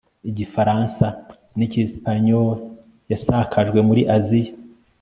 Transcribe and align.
igifaransa 0.29 1.05
n 1.57 1.59
igisipanyoliyasakajwe 1.65 3.79
muri 3.87 4.01
aziya 4.17 4.53